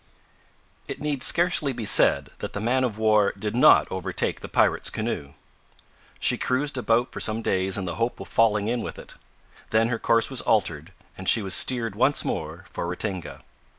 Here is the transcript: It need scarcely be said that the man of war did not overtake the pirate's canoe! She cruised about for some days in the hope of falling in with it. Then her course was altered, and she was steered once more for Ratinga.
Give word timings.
It 0.87 0.99
need 0.99 1.21
scarcely 1.21 1.73
be 1.73 1.85
said 1.85 2.31
that 2.39 2.53
the 2.53 2.59
man 2.59 2.83
of 2.83 2.97
war 2.97 3.33
did 3.37 3.55
not 3.55 3.85
overtake 3.91 4.39
the 4.39 4.49
pirate's 4.49 4.89
canoe! 4.89 5.33
She 6.19 6.39
cruised 6.39 6.75
about 6.75 7.11
for 7.11 7.19
some 7.19 7.43
days 7.43 7.77
in 7.77 7.85
the 7.85 7.97
hope 7.97 8.19
of 8.19 8.27
falling 8.27 8.65
in 8.65 8.81
with 8.81 8.97
it. 8.97 9.13
Then 9.69 9.89
her 9.89 9.99
course 9.99 10.31
was 10.31 10.41
altered, 10.41 10.91
and 11.19 11.29
she 11.29 11.43
was 11.43 11.53
steered 11.53 11.93
once 11.95 12.25
more 12.25 12.65
for 12.67 12.87
Ratinga. 12.87 13.43